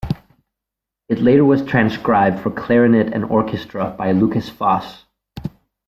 [1.09, 5.05] It later was transcribed for clarinet and orchestra by Lukas Foss.